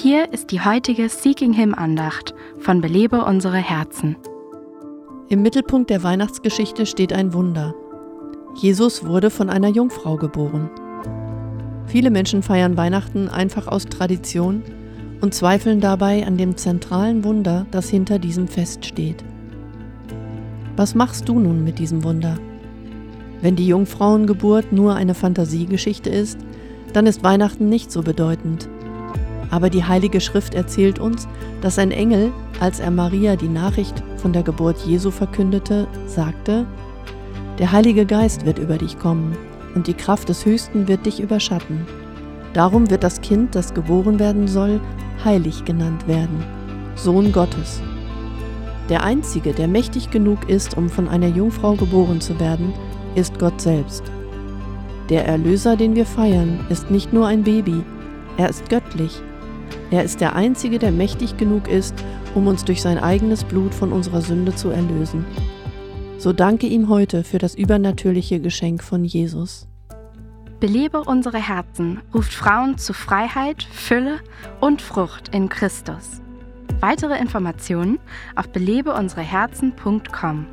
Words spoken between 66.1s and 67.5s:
So danke ihm heute für